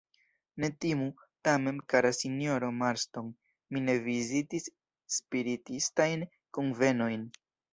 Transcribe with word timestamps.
Ne 0.61 0.69
timu, 0.85 1.09
tamen, 1.47 1.81
kara 1.93 2.11
sinjoro 2.21 2.71
Marston, 2.79 3.29
mi 3.77 3.83
ne 3.91 3.97
vizitis 4.09 4.67
spiritistajn 5.19 6.27
kunvenojn. 6.59 7.31